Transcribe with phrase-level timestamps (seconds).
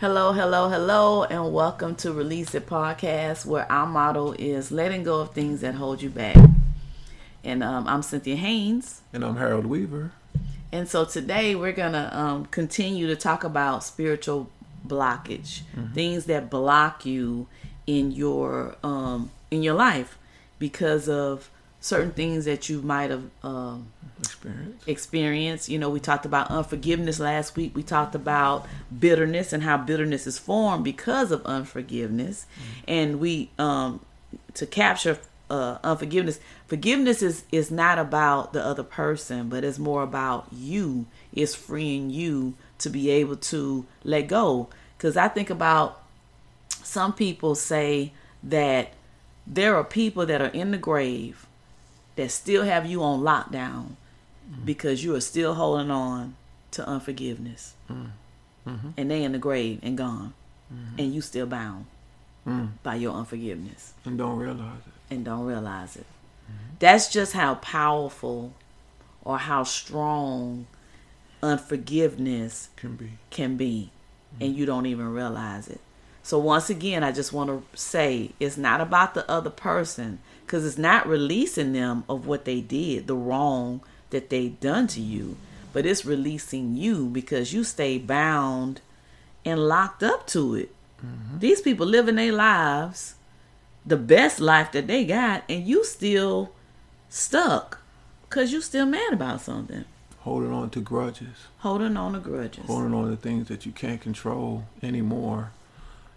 [0.00, 5.20] Hello, hello, hello, and welcome to Release It Podcast, where our motto is letting go
[5.20, 6.38] of things that hold you back.
[7.44, 9.02] And um, I'm Cynthia Haynes.
[9.12, 10.12] And I'm Harold Weaver.
[10.72, 14.48] And so today we're going to um, continue to talk about spiritual
[14.88, 15.92] blockage, mm-hmm.
[15.92, 17.46] things that block you
[17.86, 20.16] in your um, in your life
[20.58, 21.50] because of
[21.80, 24.88] certain things that you might have um, experienced.
[24.88, 25.68] Experienced.
[25.68, 27.74] You know, we talked about unforgiveness last week.
[27.74, 28.66] We talked about
[28.96, 32.84] bitterness and how bitterness is formed because of unforgiveness, mm-hmm.
[32.86, 34.00] and we um,
[34.54, 36.38] to capture uh, unforgiveness.
[36.66, 41.06] Forgiveness is is not about the other person, but it's more about you.
[41.32, 44.68] It's freeing you to be able to let go.
[44.96, 46.02] Because I think about
[46.68, 48.92] some people say that
[49.46, 51.46] there are people that are in the grave
[52.16, 53.96] that still have you on lockdown
[54.50, 54.64] mm-hmm.
[54.64, 56.36] because you are still holding on
[56.72, 57.74] to unforgiveness.
[57.90, 58.90] Mm-hmm.
[58.96, 60.34] And they in the grave and gone.
[60.72, 61.00] Mm-hmm.
[61.00, 61.86] And you still bound
[62.46, 62.70] mm.
[62.82, 63.94] by your unforgiveness.
[64.04, 65.14] And don't realize it.
[65.14, 66.06] And don't realize it.
[66.46, 66.74] Mm-hmm.
[66.78, 68.52] That's just how powerful
[69.24, 70.66] or how strong
[71.42, 73.12] unforgiveness can be.
[73.30, 73.90] Can be.
[74.40, 75.80] And you don't even realize it.
[76.22, 80.66] So once again, I just want to say it's not about the other person because
[80.66, 85.36] it's not releasing them of what they did, the wrong that they done to you,
[85.72, 88.80] but it's releasing you because you stay bound
[89.44, 90.74] and locked up to it.
[91.04, 91.38] Mm-hmm.
[91.38, 93.14] These people living their lives,
[93.86, 96.52] the best life that they got, and you still
[97.08, 97.78] stuck
[98.28, 99.84] because you still mad about something.
[100.18, 101.46] Holding on to grudges.
[101.60, 102.66] Holding on to grudges.
[102.66, 105.52] Holding on to things that you can't control anymore.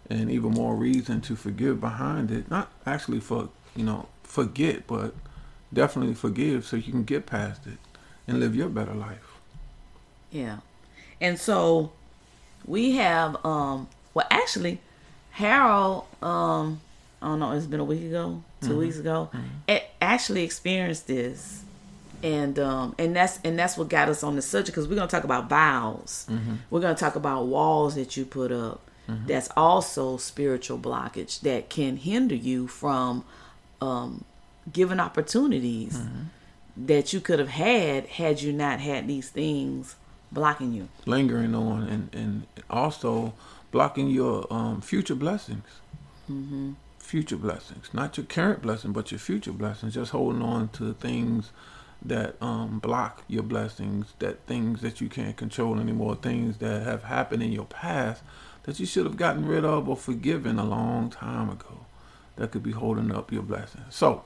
[0.09, 2.49] And even more reason to forgive behind it.
[2.49, 5.13] Not actually for, you know, forget, but
[5.73, 7.77] definitely forgive so you can get past it
[8.27, 9.37] and live your better life.
[10.31, 10.57] Yeah.
[11.21, 11.91] And so
[12.65, 14.79] we have um well actually
[15.31, 16.81] Harold um
[17.21, 18.77] I don't know, it's been a week ago, 2 mm-hmm.
[18.79, 19.85] weeks ago, mm-hmm.
[20.01, 21.63] actually experienced this.
[22.21, 25.07] And um and that's and that's what got us on the subject because we're gonna
[25.07, 26.25] talk about vows.
[26.29, 26.55] Mm-hmm.
[26.69, 28.81] We're gonna talk about walls that you put up.
[29.09, 29.27] Mm-hmm.
[29.27, 33.25] That's also spiritual blockage that can hinder you from
[33.81, 34.23] um,
[34.71, 36.23] given opportunities mm-hmm.
[36.85, 39.95] that you could have had had you not had these things
[40.31, 40.87] blocking you.
[41.05, 43.33] Lingering on and, and also
[43.71, 45.67] blocking your um, future blessings.
[46.29, 46.73] Mm-hmm.
[46.99, 47.89] Future blessings.
[47.93, 49.95] Not your current blessing, but your future blessings.
[49.95, 51.51] Just holding on to things
[52.05, 57.03] that um, block your blessings, that things that you can't control anymore, things that have
[57.03, 58.23] happened in your past
[58.63, 61.85] that you should have gotten rid of or forgiven a long time ago
[62.35, 63.81] that could be holding up your blessing.
[63.89, 64.23] So,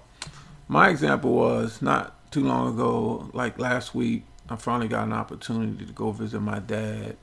[0.68, 5.86] my example was not too long ago, like last week, I finally got an opportunity
[5.86, 7.18] to go visit my dad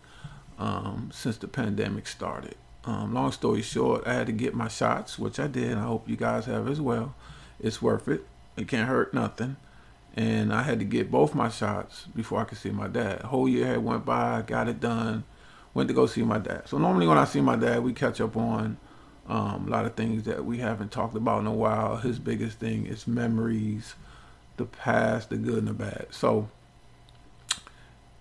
[0.59, 2.57] um, since the pandemic started.
[2.85, 5.79] Um, long story short, I had to get my shots, which I did.
[5.79, 7.15] I hope you guys have as well.
[7.61, 8.27] It's worth it.
[8.57, 9.57] It can't hurt nothing.
[10.17, 13.23] And I had to get both my shots before I could see my dad.
[13.23, 15.25] A whole year had went by, got it done,
[15.75, 16.63] went to go see my dad.
[16.67, 18.79] So normally when I see my dad, we catch up on
[19.29, 21.97] um, a lot of things that we haven't talked about in a while.
[21.97, 23.95] His biggest thing is memories,
[24.57, 26.07] the past, the good and the bad.
[26.11, 26.49] So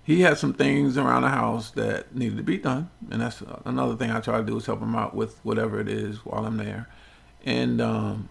[0.03, 3.96] he had some things around the house that needed to be done, and that's another
[3.96, 6.58] thing I try to do is help him out with whatever it is while I'm
[6.58, 6.90] there.
[7.46, 8.30] And um,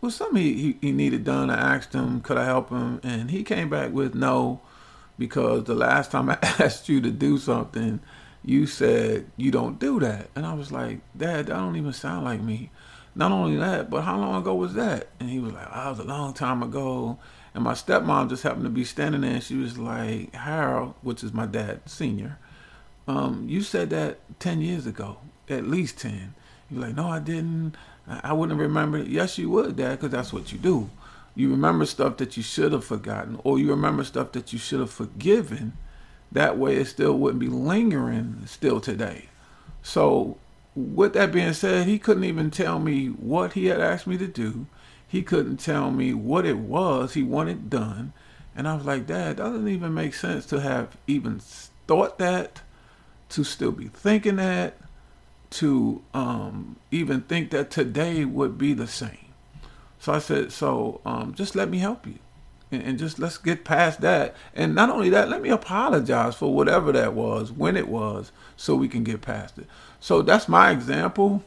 [0.00, 1.50] was something he, he, he needed done.
[1.50, 4.60] I asked him, could I help him, and he came back with no,
[5.18, 8.00] because the last time I asked you to do something
[8.46, 10.30] you said you don't do that.
[10.34, 12.70] And I was like, Dad, that don't even sound like me.
[13.14, 15.08] Not only that, but how long ago was that?
[15.18, 17.18] And he was like, oh, was a long time ago.
[17.54, 21.24] And my stepmom just happened to be standing there and she was like, Harold, which
[21.24, 22.38] is my dad, senior,
[23.08, 25.16] um, you said that 10 years ago,
[25.48, 26.34] at least 10.
[26.70, 27.76] You're like, no, I didn't.
[28.08, 28.98] I wouldn't remember.
[28.98, 30.88] Yes, you would, Dad, because that's what you do.
[31.34, 34.80] You remember stuff that you should have forgotten, or you remember stuff that you should
[34.80, 35.76] have forgiven
[36.32, 39.28] that way, it still wouldn't be lingering still today.
[39.82, 40.38] So,
[40.74, 44.26] with that being said, he couldn't even tell me what he had asked me to
[44.26, 44.66] do.
[45.08, 48.12] He couldn't tell me what it was he wanted done.
[48.54, 52.62] And I was like, Dad, that doesn't even make sense to have even thought that,
[53.30, 54.76] to still be thinking that,
[55.50, 59.32] to um, even think that today would be the same.
[60.00, 62.18] So I said, so um, just let me help you
[62.76, 64.34] and, and just let's get past that.
[64.54, 68.74] And not only that, let me apologize for whatever that was, when it was, so
[68.74, 69.66] we can get past it.
[70.00, 71.42] So that's my example.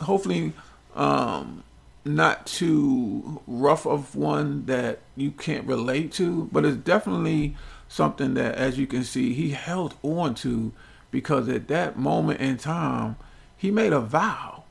[0.00, 0.52] Hopefully,
[0.94, 1.62] um,
[2.04, 7.56] not too rough of one that you can't relate to, but it's definitely
[7.88, 10.72] something that, as you can see, he held on to
[11.10, 13.16] because at that moment in time,
[13.56, 14.64] he made a vow.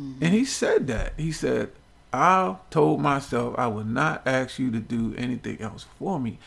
[0.00, 0.24] Mm-hmm.
[0.24, 1.14] And he said that.
[1.16, 1.70] He said,
[2.16, 6.38] I told myself I would not ask you to do anything else for me.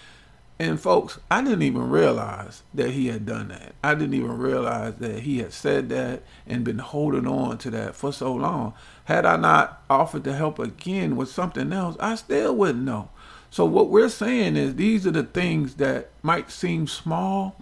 [0.62, 3.75] And folks, I didn't even realize that he had done that.
[3.81, 7.95] I didn't even realize that he had said that and been holding on to that
[7.95, 8.74] for so long.
[9.06, 13.10] Had I not offered to help again with something else, I still wouldn't know.
[13.50, 17.56] So what we're saying is these are the things that might seem small,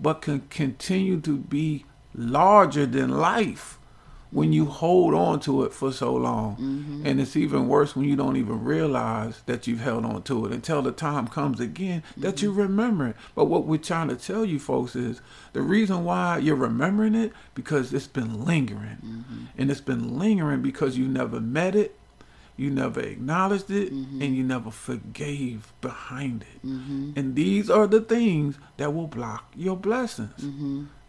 [0.00, 1.84] but can continue to be
[2.14, 3.77] larger than life
[4.30, 6.56] when you hold on to it for so long.
[6.56, 7.06] Mm-hmm.
[7.06, 10.52] And it's even worse when you don't even realize that you've held on to it
[10.52, 12.20] until the time comes again mm-hmm.
[12.22, 13.16] that you remember it.
[13.34, 15.20] But what we're trying to tell you folks is
[15.52, 18.98] the reason why you're remembering it because it's been lingering.
[19.04, 19.44] Mm-hmm.
[19.56, 21.94] And it's been lingering because you never met it,
[22.56, 24.20] you never acknowledged it, mm-hmm.
[24.20, 26.66] and you never forgave behind it.
[26.66, 27.12] Mm-hmm.
[27.16, 30.42] And these are the things that will block your blessings.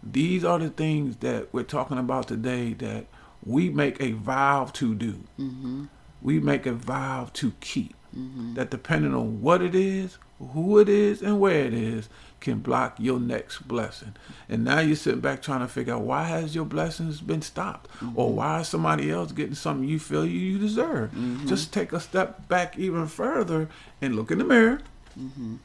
[0.01, 3.07] These are the things that we're talking about today that
[3.45, 5.23] we make a vow to do.
[5.39, 5.85] Mm-hmm.
[6.21, 7.95] We make a vow to keep.
[8.17, 8.55] Mm-hmm.
[8.55, 12.09] That depending on what it is, who it is, and where it is,
[12.39, 14.15] can block your next blessing.
[14.47, 17.91] And now you're sitting back trying to figure out why has your blessings been stopped,
[17.97, 18.17] mm-hmm.
[18.17, 21.11] or why is somebody else getting something you feel you deserve.
[21.11, 21.47] Mm-hmm.
[21.47, 23.69] Just take a step back even further
[24.01, 24.81] and look in the mirror,
[25.19, 25.57] mm-hmm.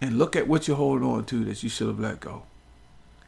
[0.00, 2.44] and look at what you're holding on to that you should have let go.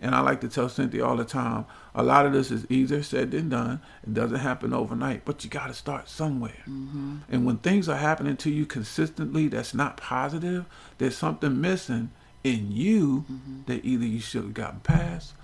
[0.01, 3.03] And I like to tell Cynthia all the time, a lot of this is easier
[3.03, 3.81] said than done.
[4.05, 6.63] It doesn't happen overnight, but you got to start somewhere.
[6.69, 7.17] Mm-hmm.
[7.29, 10.67] And when things are happening to you consistently that's not positive,
[10.99, 12.11] there's something missing
[12.45, 13.61] in you mm-hmm.
[13.67, 15.35] that either you should have gotten past,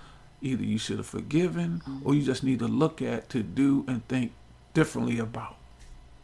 [0.41, 2.07] either you should have forgiven, mm-hmm.
[2.07, 4.31] or you just need to look at to do and think
[4.73, 5.55] differently about.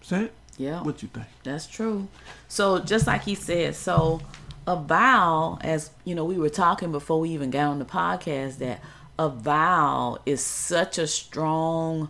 [0.02, 0.32] Cent?
[0.58, 0.84] Yeah.
[0.84, 1.28] What you think?
[1.44, 2.08] That's true.
[2.48, 4.22] So just like he said, so
[4.68, 8.58] a vow, as you know, we were talking before we even got on the podcast,
[8.58, 8.82] that
[9.18, 12.10] a vow is such a strong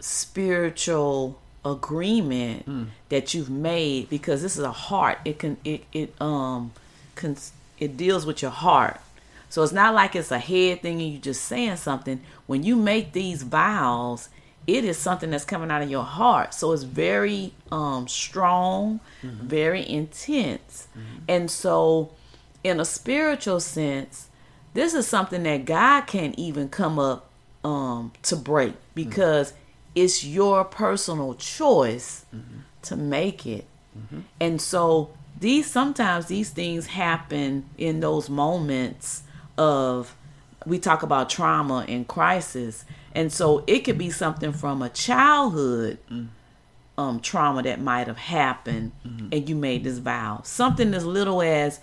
[0.00, 2.86] spiritual agreement mm.
[3.08, 5.18] that you've made because this is a heart.
[5.24, 6.72] It can it it um
[7.14, 7.36] can
[7.78, 9.00] it deals with your heart.
[9.48, 12.20] So it's not like it's a head thing and you just saying something.
[12.46, 14.30] When you make these vows,
[14.66, 16.54] it is something that's coming out of your heart.
[16.54, 19.46] So it's very um, strong, mm-hmm.
[19.46, 20.88] very intense.
[20.96, 21.24] Mm-hmm.
[21.28, 22.12] And so,
[22.62, 24.28] in a spiritual sense,
[24.74, 27.30] this is something that God can't even come up
[27.64, 29.60] um, to break because mm-hmm.
[29.96, 32.60] it's your personal choice mm-hmm.
[32.82, 33.66] to make it.
[33.98, 34.20] Mm-hmm.
[34.40, 35.10] And so,
[35.40, 39.24] these sometimes these things happen in those moments
[39.58, 40.14] of
[40.66, 45.98] we talk about trauma and crisis and so it could be something from a childhood
[46.10, 46.28] mm.
[46.96, 49.28] um, trauma that might have happened, mm-hmm.
[49.32, 50.40] and you made this vow.
[50.44, 51.80] Something as little as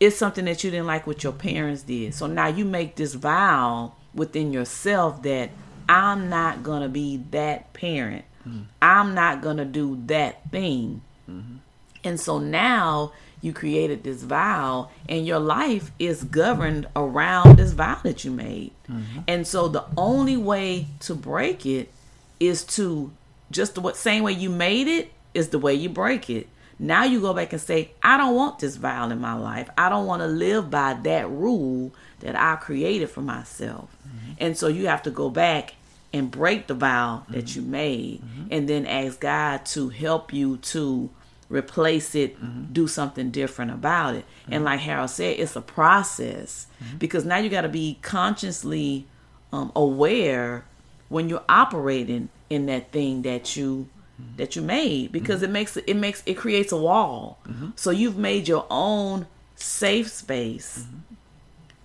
[0.00, 2.14] it's something that you didn't like what your parents did.
[2.14, 5.50] So now you make this vow within yourself that
[5.88, 8.24] I'm not going to be that parent.
[8.46, 8.62] Mm-hmm.
[8.82, 11.02] I'm not going to do that thing.
[11.30, 11.56] Mm-hmm.
[12.02, 13.12] And so now
[13.44, 18.72] you created this vow and your life is governed around this vow that you made.
[18.90, 19.20] Mm-hmm.
[19.28, 21.92] And so the only way to break it
[22.40, 23.12] is to
[23.50, 26.48] just the same way you made it is the way you break it.
[26.78, 29.68] Now you go back and say, I don't want this vow in my life.
[29.76, 33.94] I don't want to live by that rule that I created for myself.
[34.08, 34.32] Mm-hmm.
[34.38, 35.74] And so you have to go back
[36.14, 37.60] and break the vow that mm-hmm.
[37.60, 38.46] you made mm-hmm.
[38.50, 41.10] and then ask God to help you to
[41.54, 42.72] replace it, mm-hmm.
[42.72, 44.24] do something different about it.
[44.42, 44.52] Mm-hmm.
[44.52, 46.98] And like Harold said, it's a process mm-hmm.
[46.98, 49.06] because now you got to be consciously
[49.52, 50.64] um, aware
[51.08, 53.88] when you're operating in that thing that you
[54.20, 54.36] mm-hmm.
[54.36, 55.44] that you made because mm-hmm.
[55.44, 57.38] it makes it makes it creates a wall.
[57.46, 57.70] Mm-hmm.
[57.76, 60.86] So you've made your own safe space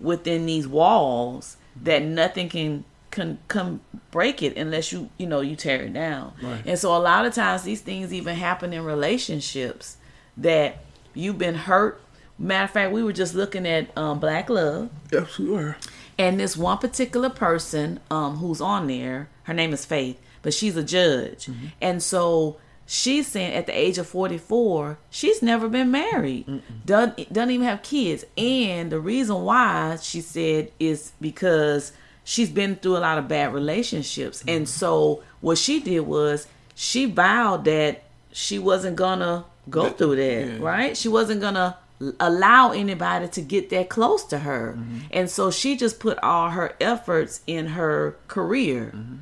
[0.00, 5.56] within these walls that nothing can can come break it unless you you know you
[5.56, 6.32] tear it down.
[6.42, 6.62] Right.
[6.64, 9.96] and so a lot of times these things even happen in relationships
[10.36, 10.78] that
[11.14, 12.00] you've been hurt.
[12.38, 14.90] Matter of fact we were just looking at um, black love.
[15.12, 15.76] Yes we were.
[16.18, 20.76] And this one particular person um, who's on there her name is faith but she's
[20.76, 21.46] a judge.
[21.46, 21.66] Mm-hmm.
[21.80, 26.62] and so she's saying at the age of 44 she's never been married.
[26.86, 28.24] Doesn't, doesn't even have kids.
[28.36, 31.92] And the reason why she said is because
[32.24, 34.40] she's been through a lot of bad relationships.
[34.40, 34.48] Mm-hmm.
[34.48, 40.16] And so what she did was she vowed that she wasn't gonna go that, through
[40.16, 40.58] that, yeah.
[40.60, 40.96] right?
[40.96, 41.76] She wasn't gonna
[42.18, 44.74] allow anybody to get that close to her.
[44.76, 44.98] Mm-hmm.
[45.10, 48.92] And so she just put all her efforts in her career.
[48.94, 49.16] Mm-hmm.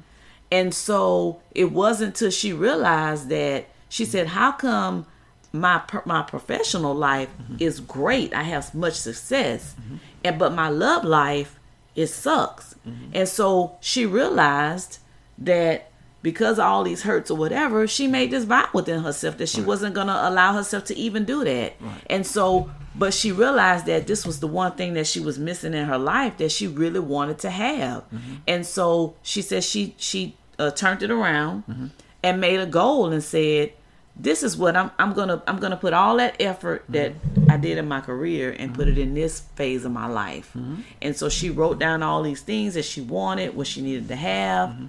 [0.51, 5.07] And so it wasn't until she realized that she said, "How come
[5.53, 7.57] my my professional life mm-hmm.
[7.59, 8.33] is great?
[8.33, 9.97] I have much success, mm-hmm.
[10.25, 11.59] and but my love life
[11.99, 12.68] it sucks.
[12.89, 13.11] Mm-hmm.
[13.15, 14.99] And so she realized
[15.39, 15.91] that
[16.23, 19.61] because of all these hurts or whatever, she made this vow within herself that she
[19.61, 21.75] wasn't gonna allow herself to even do that.
[21.81, 22.03] Right.
[22.11, 25.75] And so, but she realized that this was the one thing that she was missing
[25.75, 28.03] in her life that she really wanted to have.
[28.11, 28.35] Mm-hmm.
[28.47, 31.87] And so she said she she uh, turned it around mm-hmm.
[32.23, 33.73] and made a goal and said,
[34.17, 37.13] "This is what I'm I'm gonna I'm gonna put all that effort that
[37.49, 40.83] I did in my career and put it in this phase of my life." Mm-hmm.
[41.03, 44.17] And so she wrote down all these things that she wanted, what she needed to
[44.17, 44.71] have.
[44.71, 44.87] Mm-hmm.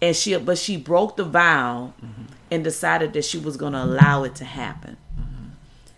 [0.00, 2.22] And she but she broke the vow mm-hmm.
[2.50, 4.96] and decided that she was going to allow it to happen.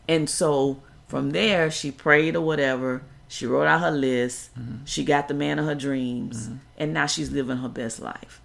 [0.06, 3.02] And so from there she prayed or whatever.
[3.28, 4.50] She wrote out her list.
[4.84, 6.50] She got the man of her dreams.
[6.76, 8.40] And now she's living her best life.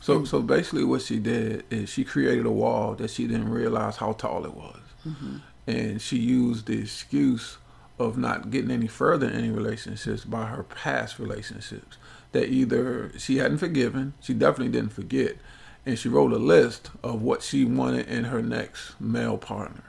[0.00, 3.96] So, so basically, what she did is she created a wall that she didn't realize
[3.96, 4.80] how tall it was,
[5.70, 7.58] and she used the excuse
[7.98, 11.98] of not getting any further in any relationships by her past relationships
[12.32, 15.36] that either she hadn't forgiven, she definitely didn't forget,
[15.84, 19.84] and she wrote a list of what she wanted in her next male partner.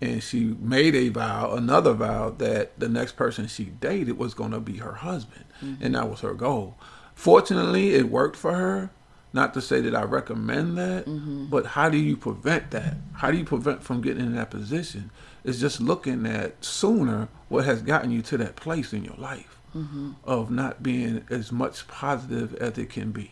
[0.00, 4.50] And she made a vow, another vow, that the next person she dated was going
[4.50, 5.44] to be her husband.
[5.62, 5.84] Mm-hmm.
[5.84, 6.76] And that was her goal.
[7.14, 8.90] Fortunately, it worked for her.
[9.32, 11.46] Not to say that I recommend that, mm-hmm.
[11.46, 12.96] but how do you prevent that?
[13.14, 15.10] How do you prevent from getting in that position?
[15.42, 19.58] It's just looking at sooner what has gotten you to that place in your life
[19.74, 20.12] mm-hmm.
[20.24, 23.30] of not being as much positive as it can be,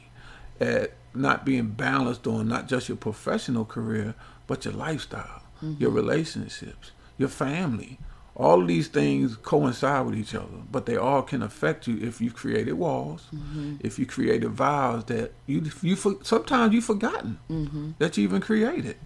[0.59, 4.15] at not being balanced on not just your professional career,
[4.47, 5.97] but your lifestyle, your mm-hmm.
[5.97, 7.99] relationships, your family.
[8.41, 12.23] All of these things coincide with each other, but they all can affect you if
[12.23, 13.75] you created walls, mm-hmm.
[13.81, 17.91] if you created vows that you you for- sometimes you've forgotten mm-hmm.
[17.99, 18.97] that you even created.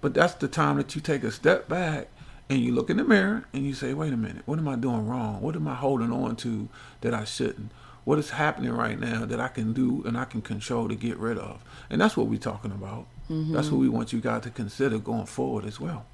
[0.00, 2.06] But that's the time that you take a step back
[2.48, 4.76] and you look in the mirror and you say, "Wait a minute, what am I
[4.76, 5.40] doing wrong?
[5.40, 6.68] What am I holding on to
[7.00, 7.72] that I shouldn't?
[8.04, 11.18] What is happening right now that I can do and I can control to get
[11.18, 11.60] rid of?"
[11.90, 13.06] And that's what we're talking about.
[13.28, 13.54] Mm-hmm.
[13.54, 16.06] That's what we want you guys to consider going forward as well.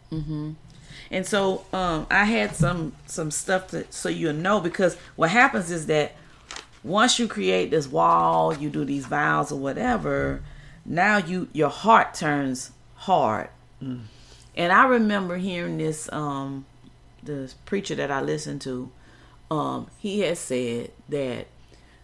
[1.10, 5.70] And so um, I had some some stuff to so you'll know because what happens
[5.70, 6.14] is that
[6.82, 10.42] once you create this wall, you do these vows or whatever,
[10.84, 13.48] now you your heart turns hard.
[14.56, 16.66] And I remember hearing this um
[17.22, 18.90] the preacher that I listened to,
[19.50, 21.46] um, he had said that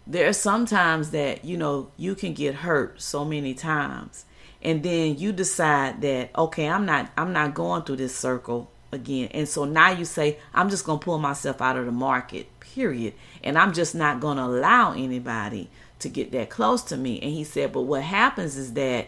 [0.05, 4.25] there are some times that, you know, you can get hurt so many times
[4.61, 9.29] and then you decide that okay i'm not i'm not going through this circle again.
[9.31, 12.47] And so now you say i'm just going to pull myself out of the market
[12.59, 13.13] period.
[13.43, 17.19] And i'm just not going to allow anybody to get that close to me.
[17.21, 19.07] And he said but what happens is that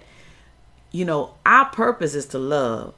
[0.91, 2.93] you know our purpose is to love.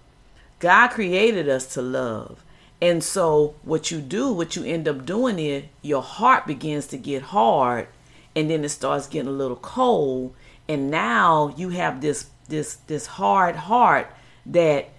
[0.59, 2.43] God created us to love.
[2.81, 6.97] And so what you do what you end up doing is your heart begins to
[6.97, 7.87] get hard
[8.35, 10.33] and then it starts getting a little cold.
[10.67, 14.07] And now you have this this this hard heart
[14.45, 14.89] that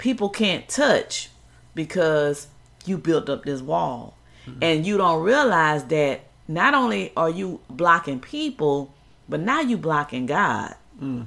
[0.00, 1.28] people can't touch
[1.74, 2.48] because
[2.86, 4.16] you built up this wall.
[4.46, 4.58] Mm-hmm.
[4.62, 8.92] And you don't realize that not only are you blocking people
[9.28, 10.74] but now you blocking god.
[11.00, 11.26] Mm.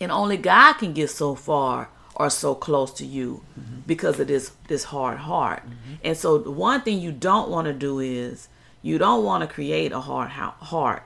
[0.00, 3.80] And only god can get so far or so close to you mm-hmm.
[3.86, 5.64] because of this this hard heart.
[5.64, 5.94] Mm-hmm.
[6.04, 8.48] And so the one thing you don't want to do is
[8.82, 11.02] you don't want to create a hard heart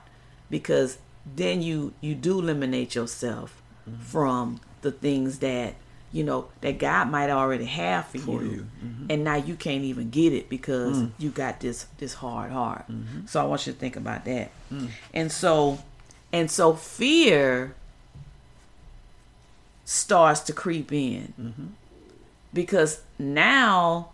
[0.50, 3.62] because then you you do eliminate yourself
[4.00, 5.75] from the things that
[6.16, 8.66] you know that God might already have for, For you, you.
[8.82, 9.06] Mm-hmm.
[9.11, 11.12] and now you can't even get it because mm.
[11.18, 12.87] you got this this hard heart.
[12.90, 13.26] Mm-hmm.
[13.26, 14.50] So I want you to think about that.
[14.73, 14.88] Mm.
[15.12, 15.78] And so
[16.32, 17.75] and so fear
[19.85, 21.35] starts to creep in.
[21.38, 21.66] Mm-hmm.
[22.54, 24.12] Because now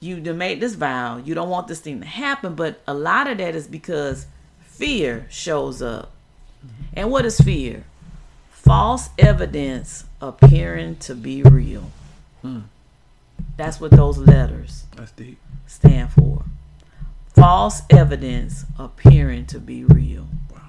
[0.00, 1.18] you done made this vow.
[1.18, 4.24] You don't want this thing to happen but a lot of that is because
[4.62, 6.12] fear shows up.
[6.94, 7.84] And what is fear
[8.68, 11.90] false evidence appearing to be real.
[12.42, 12.60] Hmm.
[13.56, 14.84] That's what those letters
[15.66, 16.44] stand for.
[17.34, 20.26] False evidence appearing to be real.
[20.52, 20.60] Wow.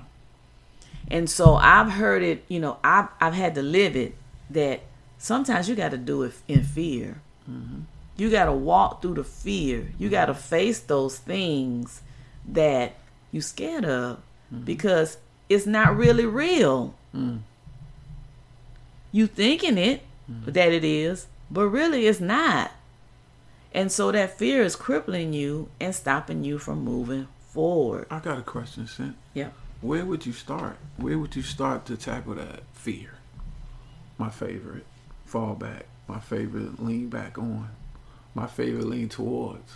[1.11, 4.15] and so I've heard it, you know, I've, I've had to live it
[4.49, 4.79] that
[5.17, 7.19] sometimes you got to do it in fear.
[7.51, 7.81] Mm-hmm.
[8.15, 9.91] You got to walk through the fear.
[9.97, 10.11] You mm-hmm.
[10.11, 12.01] got to face those things
[12.47, 12.93] that
[13.33, 14.19] you scared of
[14.53, 14.63] mm-hmm.
[14.63, 15.17] because
[15.49, 16.93] it's not really real.
[17.13, 17.39] Mm.
[19.11, 20.51] You thinking it mm-hmm.
[20.51, 22.71] that it is, but really it's not.
[23.73, 28.07] And so that fear is crippling you and stopping you from moving forward.
[28.09, 29.15] I got a question, Sint.
[29.33, 29.49] Yeah.
[29.81, 30.77] Where would you start?
[30.97, 33.11] Where would you start to tackle that fear?
[34.17, 34.85] My favorite,
[35.25, 35.85] fall back.
[36.07, 37.69] My favorite, lean back on.
[38.33, 39.75] My favorite, lean towards.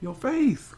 [0.00, 0.74] Your faith.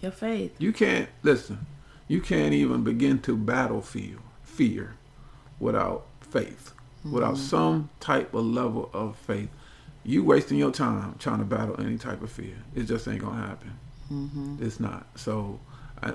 [0.00, 0.54] Your faith.
[0.58, 1.66] You can't listen.
[2.08, 4.94] You can't even begin to battle fear, fear,
[5.60, 7.12] without faith, mm-hmm.
[7.12, 9.48] without some type of level of faith.
[10.04, 12.56] You wasting your time trying to battle any type of fear.
[12.74, 13.78] It just ain't gonna happen.
[14.10, 14.56] Mm-hmm.
[14.64, 15.06] It's not.
[15.16, 15.60] So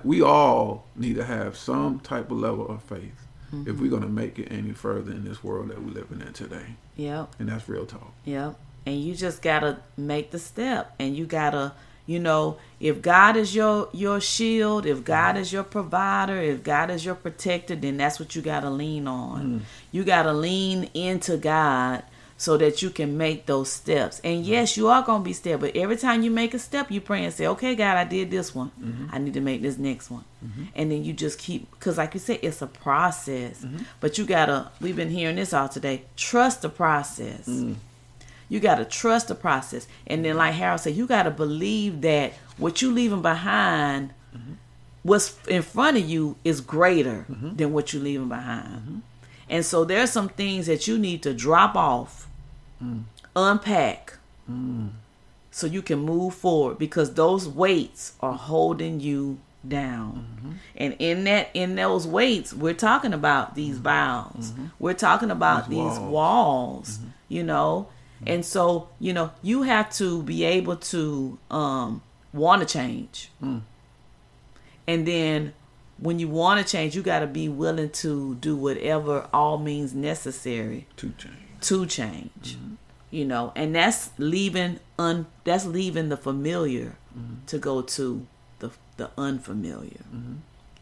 [0.03, 3.69] we all need to have some type of level of faith mm-hmm.
[3.69, 6.75] if we're to make it any further in this world that we're living in today.
[6.95, 7.35] Yep.
[7.39, 8.13] And that's real talk.
[8.25, 8.57] Yep.
[8.85, 11.73] And you just got to make the step and you got to
[12.05, 16.89] you know, if God is your your shield, if God is your provider, if God
[16.89, 19.59] is your protector, then that's what you got to lean on.
[19.59, 19.61] Mm.
[19.91, 22.03] You got to lean into God
[22.35, 24.19] so that you can make those steps.
[24.21, 26.91] And yes, you are going to be step, but every time you make a step,
[26.91, 28.71] you pray and say, "Okay, God, I did this one.
[28.81, 29.15] Mm-hmm.
[29.15, 30.63] I need to make this next one." Mm-hmm.
[30.75, 33.61] And then you just keep cuz like you said, it's a process.
[33.61, 33.83] Mm-hmm.
[34.01, 36.03] But you got to we've been hearing this all today.
[36.17, 37.47] Trust the process.
[37.47, 37.75] Mm.
[38.53, 39.87] You got to trust the process.
[40.05, 44.53] And then like Harold said, you got to believe that what you leaving behind mm-hmm.
[45.01, 47.55] what's in front of you is greater mm-hmm.
[47.55, 48.67] than what you leaving behind.
[48.67, 48.97] Mm-hmm.
[49.49, 52.27] And so there's some things that you need to drop off,
[52.81, 53.05] mm.
[53.35, 54.89] unpack, mm.
[55.49, 60.27] so you can move forward because those weights are holding you down.
[60.37, 60.51] Mm-hmm.
[60.75, 64.51] And in that in those weights, we're talking about these bounds.
[64.51, 64.65] Mm-hmm.
[64.77, 67.09] We're talking about these, these walls, walls mm-hmm.
[67.29, 67.87] you know.
[68.27, 72.01] And so, you know, you have to be able to um
[72.33, 73.29] want to change.
[73.41, 73.61] Mm.
[74.87, 75.53] And then
[75.99, 79.93] when you want to change, you got to be willing to do whatever all means
[79.93, 81.35] necessary to change.
[81.61, 82.73] To change, mm-hmm.
[83.09, 87.45] you know, and that's leaving un that's leaving the familiar mm-hmm.
[87.45, 88.27] to go to
[88.59, 90.03] the the unfamiliar.
[90.13, 90.33] Mm-hmm.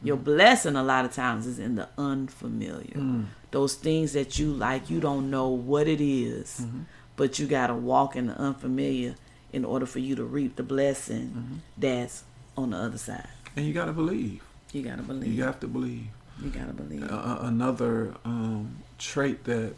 [0.04, 2.96] Your blessing a lot of times is in the unfamiliar.
[2.96, 3.26] Mm.
[3.52, 6.82] Those things that you like, you don't know what it is, mm-hmm.
[7.22, 9.14] But you got to walk in the unfamiliar
[9.54, 11.56] in order for you to reap the blessing mm-hmm.
[11.78, 12.24] that's
[12.58, 13.28] on the other side.
[13.56, 14.42] And you got to believe.
[14.74, 15.32] You gotta believe.
[15.32, 16.08] You have to believe.
[16.42, 17.04] You gotta believe.
[17.04, 19.76] Uh, another um, trait that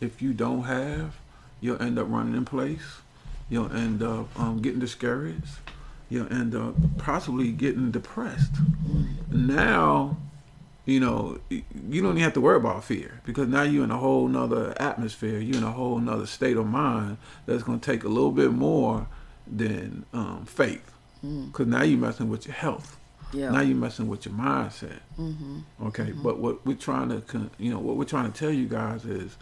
[0.00, 1.16] if you don't have,
[1.60, 3.00] you'll end up running in place.
[3.50, 5.58] You'll end up um, getting discouraged.
[6.08, 8.54] You'll end up possibly getting depressed.
[8.54, 9.48] Mm.
[9.48, 10.16] Now,
[10.86, 13.98] you know, you don't even have to worry about fear because now you're in a
[13.98, 15.40] whole nother atmosphere.
[15.40, 18.52] You're in a whole nother state of mind that's going to take a little bit
[18.52, 19.08] more
[19.46, 21.70] than um, faith because mm.
[21.70, 22.98] now you're messing with your health.
[23.32, 23.50] Yeah.
[23.50, 25.00] Now you're messing with your mindset.
[25.18, 25.60] Mm-hmm.
[25.86, 26.22] Okay, mm-hmm.
[26.22, 29.36] but what we're trying to, you know, what we're trying to tell you guys is,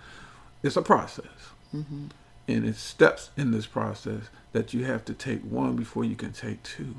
[0.63, 1.27] it's a process,
[1.75, 2.07] mm-hmm.
[2.49, 6.33] and it's steps in this process that you have to take one before you can
[6.33, 6.95] take two.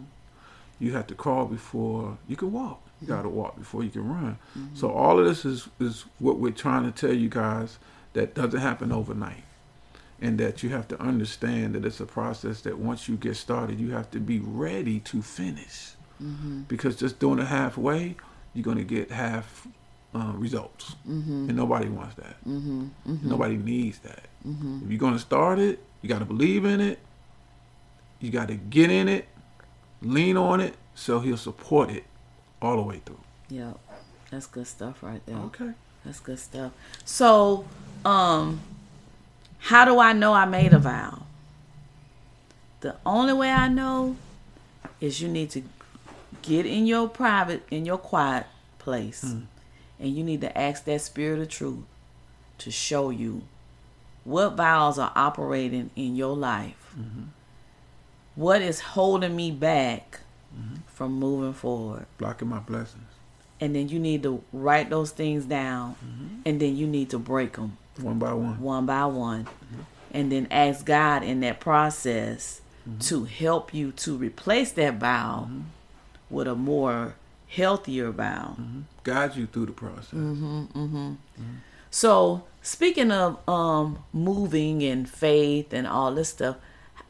[0.80, 2.82] You have to crawl before you can walk.
[3.02, 4.38] You got to walk before you can run.
[4.58, 4.76] Mm-hmm.
[4.76, 7.78] So all of this is is what we're trying to tell you guys
[8.14, 9.44] that doesn't happen overnight
[10.22, 13.78] and that you have to understand that it's a process that once you get started
[13.80, 16.62] you have to be ready to finish mm-hmm.
[16.62, 18.16] because just doing it halfway,
[18.54, 19.68] you're going to get half
[20.14, 21.50] uh, results, mm-hmm.
[21.50, 22.38] and nobody wants that.
[22.48, 22.88] Mm-hmm.
[23.08, 23.30] mm-hmm.
[23.30, 24.28] Nobody needs that.
[24.48, 24.86] Mm-hmm.
[24.86, 27.00] If you're going to start it, you got to believe in it.
[28.20, 29.28] You got to get in it,
[30.02, 32.04] lean on it, so he'll support it
[32.62, 33.20] all the way through.
[33.50, 33.74] Yeah,
[34.32, 35.38] that's good stuff right there.
[35.38, 35.72] Okay,
[36.04, 36.72] that's good stuff.
[37.04, 37.66] So,
[38.04, 38.62] um,
[39.60, 41.24] how do I know I made a vow?
[42.82, 44.16] The only way I know
[45.02, 45.64] is you need to
[46.42, 48.46] get in your private, in your quiet
[48.78, 49.46] place, mm.
[50.00, 51.84] and you need to ask that spirit of truth
[52.60, 53.42] to show you
[54.24, 56.94] what vows are operating in your life.
[56.98, 57.24] Mm-hmm.
[58.36, 60.20] What is holding me back
[60.56, 60.82] mm-hmm.
[60.88, 62.06] from moving forward?
[62.18, 63.04] Blocking my blessings.
[63.60, 66.42] And then you need to write those things down, mm-hmm.
[66.46, 68.60] and then you need to break them one by one.
[68.60, 69.46] One by one.
[69.46, 69.82] Mm-hmm.
[70.12, 73.00] And then ask God in that process mm-hmm.
[73.00, 75.62] to help you to replace that vow mm-hmm
[76.30, 77.16] with a more
[77.48, 78.56] healthier vow.
[78.60, 78.82] Mm-hmm.
[79.04, 80.08] Guide you through the process.
[80.08, 80.98] Mm-hmm, mm-hmm.
[80.98, 81.54] mm-hmm.
[81.90, 86.58] So speaking of um, moving and faith and all this stuff,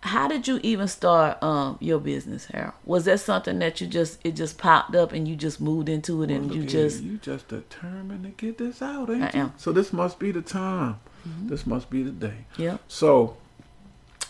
[0.06, 2.74] how did you even start um, your business, Harold?
[2.86, 6.22] Was that something that you just it just popped up and you just moved into
[6.22, 9.46] it well, and you just you just determined to get this out, ain't I you?
[9.46, 9.54] Am.
[9.58, 11.00] So this must be the time.
[11.28, 11.48] Mm-hmm.
[11.48, 12.46] This must be the day.
[12.56, 12.78] Yeah.
[12.88, 13.38] So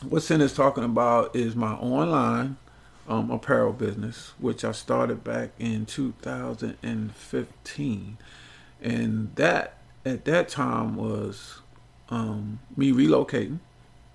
[0.08, 2.56] what Sin is talking about is my online
[3.08, 8.18] um, apparel business, which I started back in 2015,
[8.82, 11.60] and that at that time was
[12.10, 13.60] um, me relocating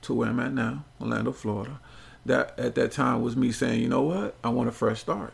[0.03, 1.81] to where I'm at now, Orlando, Florida.
[2.27, 5.33] That at that time was me saying, you know what, I want a fresh start.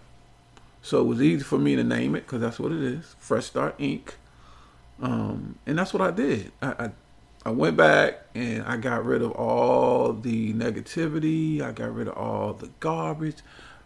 [0.83, 3.46] So it was easy for me to name it because that's what it is, Fresh
[3.46, 4.11] Start Inc.
[5.02, 6.52] Um, and that's what I did.
[6.62, 6.90] I, I
[7.46, 11.61] I went back and I got rid of all the negativity.
[11.61, 13.37] I got rid of all the garbage.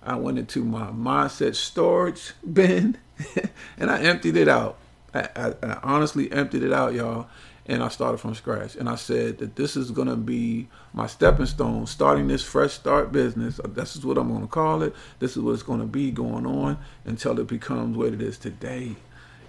[0.02, 2.96] I went into my mindset storage bin
[3.76, 4.78] and I emptied it out.
[5.12, 7.26] I, I, I, honestly emptied it out, y'all,
[7.70, 8.74] and I started from scratch.
[8.74, 13.12] And I said that this is gonna be my stepping stone, starting this fresh start
[13.12, 13.60] business.
[13.64, 14.92] This is what I'm gonna call it.
[15.20, 18.96] This is what it's gonna be going on until it becomes what it is today.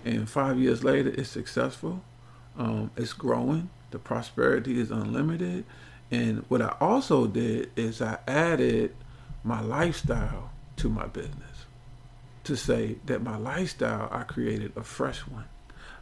[0.06, 2.04] And five years later, it's successful.
[2.60, 3.72] Um, it's growing.
[3.90, 5.66] The prosperity is unlimited.
[6.12, 8.96] And what I also did is I added
[9.44, 11.66] my lifestyle to my business
[12.44, 15.46] to say that my lifestyle, I created a fresh one.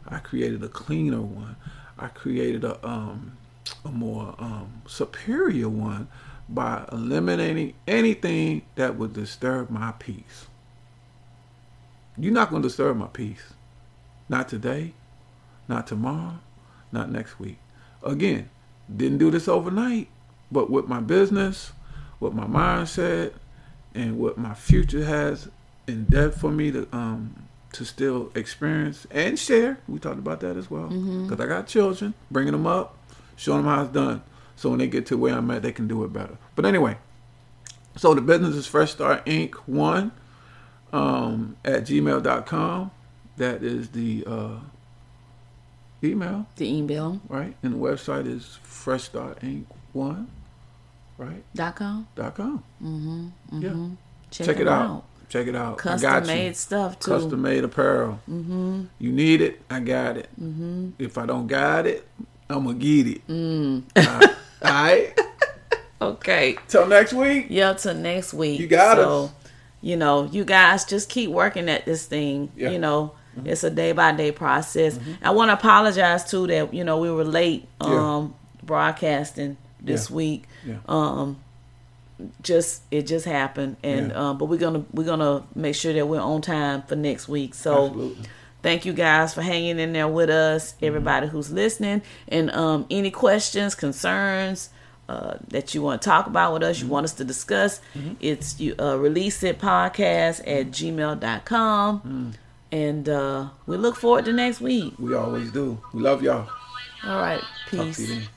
[0.06, 1.56] I created a cleaner one.
[2.00, 3.36] I created a um,
[3.84, 6.08] a more um, superior one
[6.48, 10.46] by eliminating anything that would disturb my peace.
[12.18, 13.54] You're not going to disturb my peace.
[14.28, 14.94] Not today,
[15.68, 16.38] not tomorrow,
[16.92, 17.58] not next week.
[18.02, 18.50] Again,
[18.94, 20.08] didn't do this overnight,
[20.50, 21.72] but with my business,
[22.18, 23.32] with my mindset,
[23.94, 25.48] and what my future has
[25.86, 29.78] in depth for me to um to still experience and share.
[29.88, 31.42] We talked about that as well because mm-hmm.
[31.42, 32.96] I got children, bringing them up,
[33.36, 34.22] showing them how it's done,
[34.60, 36.36] so when they get to where I'm at, they can do it better.
[36.54, 36.98] But anyway,
[37.96, 39.54] so the business is Fresh Start Inc.
[39.64, 40.12] One
[40.92, 42.90] um, at gmail.com.
[43.38, 44.56] That is the uh,
[46.04, 46.46] email.
[46.56, 47.22] The email.
[47.26, 47.56] Right.
[47.62, 49.64] And the website is Fresh Start Inc.
[49.94, 50.28] One.
[51.16, 51.42] Right.
[51.54, 52.06] Dot com.
[52.14, 52.62] Dot com.
[52.82, 53.28] Mm-hmm.
[53.56, 53.62] mm-hmm.
[53.62, 53.96] Yeah.
[54.30, 54.90] Check, Check it out.
[54.90, 55.04] out.
[55.30, 55.78] Check it out.
[55.78, 57.12] Custom made stuff too.
[57.12, 58.18] Custom made apparel.
[58.28, 58.86] Mm-hmm.
[58.98, 60.28] You need it, I got it.
[60.38, 60.90] Mm-hmm.
[60.98, 62.04] If I don't got it,
[62.48, 63.26] I'm gonna get it.
[63.28, 63.84] Mm.
[63.94, 64.26] Uh,
[64.62, 65.20] all right.
[66.02, 66.56] okay.
[66.66, 67.46] Till next week.
[67.48, 68.58] Yeah, till next week.
[68.58, 69.02] You got it.
[69.02, 69.32] so, us.
[69.82, 72.50] You know, you guys just keep working at this thing.
[72.56, 72.70] Yeah.
[72.70, 73.46] You know, mm-hmm.
[73.46, 74.98] it's a day by day process.
[74.98, 75.12] Mm-hmm.
[75.22, 78.62] I want to apologize too that you know we were late um yeah.
[78.64, 80.16] broadcasting this yeah.
[80.16, 80.48] week.
[80.66, 80.78] Yeah.
[80.88, 81.40] Um
[82.42, 83.76] just it just happened.
[83.82, 84.30] And Yeah.
[84.30, 87.54] um, but we're gonna we're gonna make sure that we're on time for next week.
[87.54, 88.24] So Absolutely.
[88.62, 92.02] thank you guys for hanging in there with us everybody who's listening.
[92.28, 94.70] And um, any questions concerns
[95.08, 97.80] uh, that you want to talk about with us you want us to discuss
[98.20, 102.32] it's you uh, release it podcast at gmail.com
[102.72, 104.94] and uh, we look forward to next week.
[105.00, 105.80] We always do.
[105.92, 106.48] We love y'all.
[107.04, 107.40] all right.
[107.40, 108.08] Talk to you peace.
[108.08, 108.28] then.